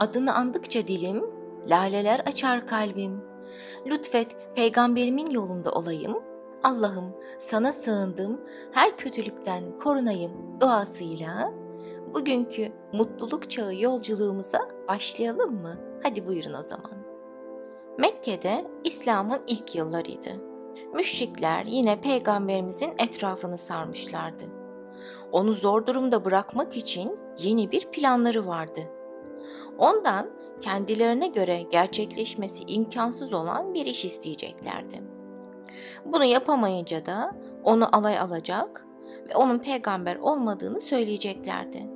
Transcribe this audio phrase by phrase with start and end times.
[0.00, 1.24] Adını andıkça dilim,
[1.68, 3.20] laleler açar kalbim.
[3.86, 6.22] Lütfet peygamberimin yolunda olayım.
[6.62, 8.40] Allah'ım sana sığındım,
[8.72, 11.52] her kötülükten korunayım duasıyla
[12.14, 15.76] bugünkü mutluluk çağı yolculuğumuza başlayalım mı?
[16.02, 16.92] Hadi buyurun o zaman.
[17.98, 20.30] Mekke'de İslam'ın ilk yıllarıydı.
[20.94, 24.44] Müşrikler yine peygamberimizin etrafını sarmışlardı.
[25.32, 28.80] Onu zor durumda bırakmak için yeni bir planları vardı.
[29.78, 30.30] Ondan
[30.60, 35.02] kendilerine göre gerçekleşmesi imkansız olan bir iş isteyeceklerdi.
[36.04, 37.32] Bunu yapamayınca da
[37.64, 38.86] onu alay alacak
[39.28, 41.86] ve onun peygamber olmadığını söyleyeceklerdi.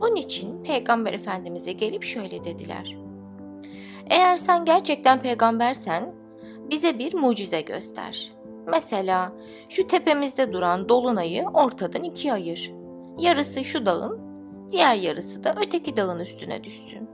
[0.00, 2.96] Bunun için Peygamber Efendimiz'e gelip şöyle dediler.
[4.10, 6.14] Eğer sen gerçekten peygambersen
[6.70, 8.32] bize bir mucize göster.
[8.66, 9.32] Mesela
[9.68, 12.72] şu tepemizde duran dolunayı ortadan ikiye ayır.
[13.18, 14.20] Yarısı şu dağın,
[14.72, 17.08] diğer yarısı da öteki dağın üstüne düşsün.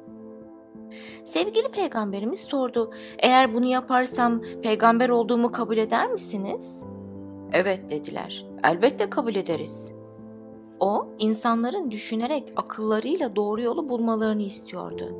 [1.24, 2.90] Sevgili peygamberimiz sordu.
[3.18, 6.82] Eğer bunu yaparsam peygamber olduğumu kabul eder misiniz?
[7.52, 8.46] Evet dediler.
[8.64, 9.92] Elbette kabul ederiz.
[10.80, 15.14] O, insanların düşünerek akıllarıyla doğru yolu bulmalarını istiyordu.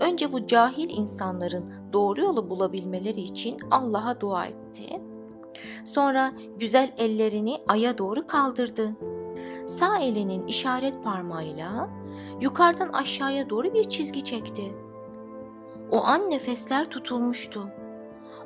[0.00, 5.02] Önce bu cahil insanların doğru yolu bulabilmeleri için Allah'a dua etti.
[5.84, 8.96] Sonra güzel ellerini aya doğru kaldırdı.
[9.66, 11.88] Sağ elinin işaret parmağıyla
[12.40, 14.74] yukarıdan aşağıya doğru bir çizgi çekti.
[15.90, 17.68] O an nefesler tutulmuştu.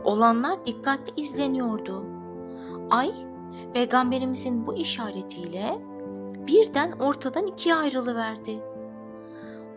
[0.05, 2.05] Olanlar dikkatli izleniyordu.
[2.91, 3.13] Ay,
[3.75, 5.79] peygamberimizin bu işaretiyle
[6.47, 8.61] birden ortadan ikiye ayrılıverdi.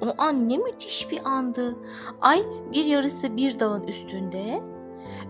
[0.02, 1.76] O an ne müthiş bir andı.
[2.22, 4.64] Ay bir yarısı bir dağın üstünde,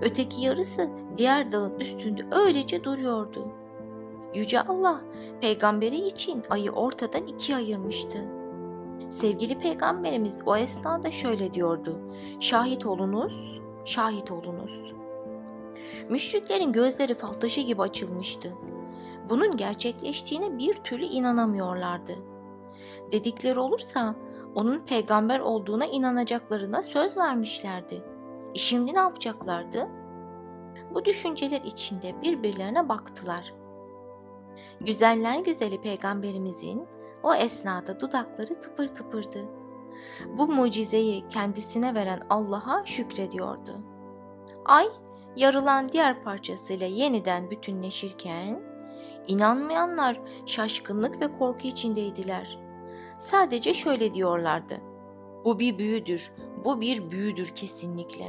[0.02, 3.63] öteki yarısı diğer dağın üstünde öylece duruyordu.
[4.34, 5.02] Yüce Allah
[5.42, 8.18] peygamberi için ayı ortadan ikiye ayırmıştı.
[9.10, 12.00] Sevgili peygamberimiz o esnada şöyle diyordu.
[12.40, 14.94] Şahit olunuz, şahit olunuz.
[16.10, 18.54] Müşriklerin gözleri fal taşı gibi açılmıştı.
[19.30, 22.16] Bunun gerçekleştiğine bir türlü inanamıyorlardı.
[23.12, 24.16] Dedikleri olursa
[24.56, 28.04] onun peygamber olduğuna inanacaklarına söz vermişlerdi.
[28.56, 29.88] E şimdi ne yapacaklardı?
[30.94, 33.54] Bu düşünceler içinde birbirlerine baktılar.
[34.82, 36.88] Güzeller güzeli peygamberimizin
[37.24, 39.46] o esnada dudakları kıpır kıpırdı.
[40.38, 43.82] Bu mucizeyi kendisine veren Allah'a şükrediyordu.
[44.66, 44.88] Ay
[45.36, 48.62] yarılan diğer parçasıyla yeniden bütünleşirken
[49.28, 52.60] inanmayanlar şaşkınlık ve korku içindeydiler.
[53.18, 54.78] Sadece şöyle diyorlardı.
[55.46, 56.32] Bu bir büyüdür,
[56.66, 58.28] bu bir büyüdür kesinlikle.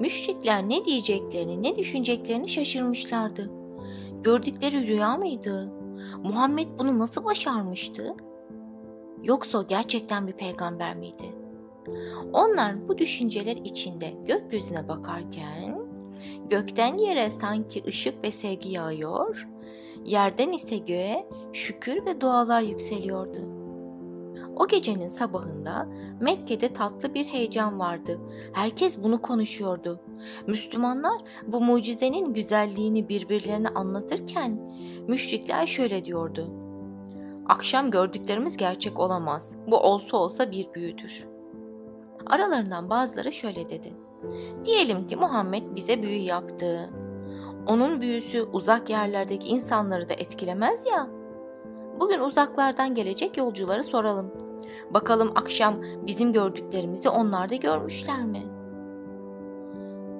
[0.00, 3.63] Müşrikler ne diyeceklerini, ne düşüneceklerini şaşırmışlardı.
[4.24, 5.72] Gördükleri rüya mıydı?
[6.24, 8.14] Muhammed bunu nasıl başarmıştı?
[9.22, 11.32] Yoksa gerçekten bir peygamber miydi?
[12.32, 15.78] Onlar bu düşünceler içinde gökyüzüne bakarken
[16.50, 19.48] gökten yere sanki ışık ve sevgi yağıyor,
[20.04, 23.53] yerden ise göğe şükür ve dualar yükseliyordu.
[24.56, 25.88] O gecenin sabahında
[26.20, 28.20] Mekke'de tatlı bir heyecan vardı.
[28.52, 30.00] Herkes bunu konuşuyordu.
[30.46, 34.72] Müslümanlar bu mucizenin güzelliğini birbirlerine anlatırken
[35.08, 36.50] müşrikler şöyle diyordu.
[37.48, 39.52] Akşam gördüklerimiz gerçek olamaz.
[39.66, 41.26] Bu olsa olsa bir büyüdür.
[42.26, 43.92] Aralarından bazıları şöyle dedi.
[44.64, 46.90] Diyelim ki Muhammed bize büyü yaptı.
[47.66, 51.08] Onun büyüsü uzak yerlerdeki insanları da etkilemez ya.
[52.00, 54.43] Bugün uzaklardan gelecek yolcuları soralım.
[54.90, 58.42] Bakalım akşam bizim gördüklerimizi onlar da görmüşler mi?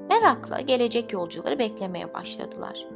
[0.08, 2.86] Merakla gelecek yolcuları beklemeye başladılar.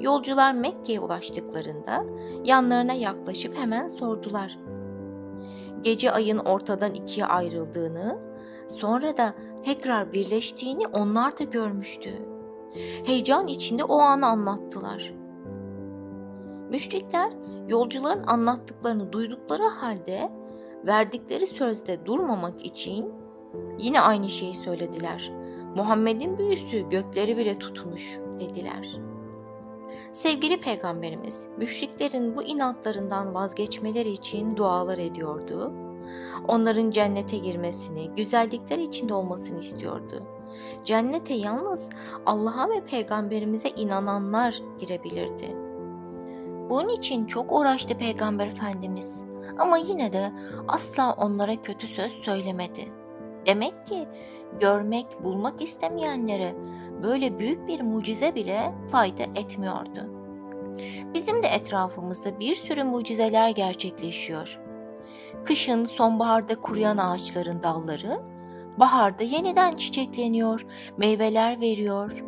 [0.00, 2.04] Yolcular Mekke'ye ulaştıklarında
[2.44, 4.58] yanlarına yaklaşıp hemen sordular.
[5.82, 8.18] Gece ayın ortadan ikiye ayrıldığını,
[8.68, 12.10] sonra da tekrar birleştiğini onlar da görmüştü.
[13.04, 15.14] Heyecan içinde o anı anlattılar.
[16.70, 17.30] Müşrikler
[17.68, 20.30] yolcuların anlattıklarını duydukları halde
[20.86, 23.12] verdikleri sözde durmamak için
[23.78, 25.32] yine aynı şeyi söylediler.
[25.76, 29.00] Muhammed'in büyüsü gökleri bile tutmuş dediler.
[30.12, 35.72] Sevgili peygamberimiz müşriklerin bu inatlarından vazgeçmeleri için dualar ediyordu.
[36.48, 40.22] Onların cennete girmesini, güzellikler içinde olmasını istiyordu.
[40.84, 41.90] Cennete yalnız
[42.26, 45.56] Allah'a ve peygamberimize inananlar girebilirdi.
[46.70, 50.32] Bunun için çok uğraştı peygamber efendimiz ama yine de
[50.68, 52.88] asla onlara kötü söz söylemedi.
[53.46, 54.08] Demek ki
[54.60, 56.54] görmek, bulmak istemeyenlere
[57.02, 60.20] böyle büyük bir mucize bile fayda etmiyordu.
[61.14, 64.60] Bizim de etrafımızda bir sürü mucizeler gerçekleşiyor.
[65.44, 68.20] Kışın sonbaharda kuruyan ağaçların dalları
[68.80, 72.24] baharda yeniden çiçekleniyor, meyveler veriyor.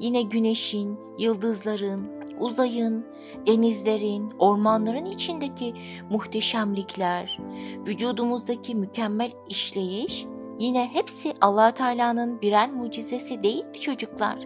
[0.00, 3.06] Yine güneşin, yıldızların, uzayın,
[3.46, 5.74] denizlerin, ormanların içindeki
[6.10, 7.38] muhteşemlikler,
[7.86, 10.26] vücudumuzdaki mükemmel işleyiş
[10.58, 14.38] yine hepsi Allah Teala'nın birer mucizesi değil mi çocuklar?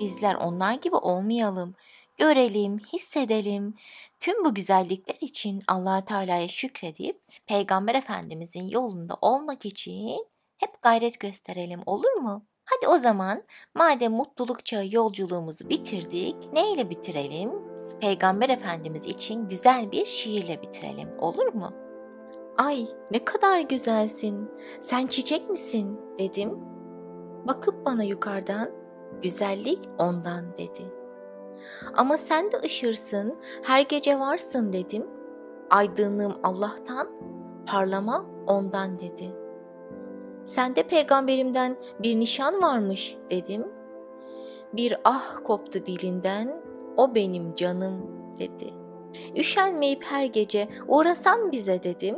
[0.00, 1.74] Bizler onlar gibi olmayalım.
[2.16, 3.74] Görelim, hissedelim.
[4.20, 10.26] Tüm bu güzellikler için Allah Teala'ya şükredip Peygamber Efendimizin yolunda olmak için
[10.58, 12.46] hep gayret gösterelim olur mu?
[12.64, 13.42] Hadi o zaman
[13.74, 17.50] madem mutluluk çağı yolculuğumuzu bitirdik, neyle bitirelim?
[18.00, 21.72] Peygamber Efendimiz için güzel bir şiirle bitirelim olur mu?
[22.56, 24.50] Ay ne kadar güzelsin,
[24.80, 26.58] sen çiçek misin dedim.
[27.48, 28.70] Bakıp bana yukarıdan,
[29.22, 30.94] güzellik ondan dedi.
[31.96, 35.06] Ama sen de ışırsın, her gece varsın dedim.
[35.70, 37.08] Aydınlığım Allah'tan,
[37.66, 39.43] parlama ondan dedi.''
[40.44, 43.66] Sende peygamberimden bir nişan varmış dedim.
[44.72, 46.62] Bir ah koptu dilinden,
[46.96, 48.74] o benim canım dedi.
[49.36, 52.16] Üşenmeyip her gece uğrasan bize dedim.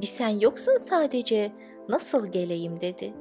[0.00, 1.52] Bir sen yoksun sadece,
[1.88, 3.14] nasıl geleyim dedi.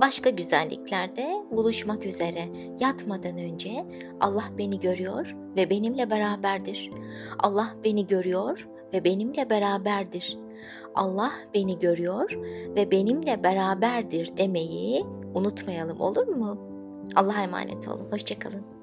[0.00, 2.48] Başka güzelliklerde buluşmak üzere
[2.80, 3.86] yatmadan önce
[4.20, 6.90] Allah beni görüyor ve benimle beraberdir.
[7.38, 10.38] Allah beni görüyor ve benimle beraberdir.
[10.94, 12.38] Allah beni görüyor
[12.76, 15.04] ve benimle beraberdir demeyi
[15.34, 16.58] unutmayalım olur mu?
[17.16, 18.06] Allah'a emanet olun.
[18.10, 18.77] Hoşçakalın.